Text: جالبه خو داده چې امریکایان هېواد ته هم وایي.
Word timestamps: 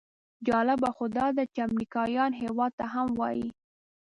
جالبه 0.47 0.89
خو 0.95 1.05
داده 1.17 1.43
چې 1.53 1.59
امریکایان 1.69 2.31
هېواد 2.41 2.71
ته 2.79 2.85
هم 2.93 3.07
وایي. 3.19 3.49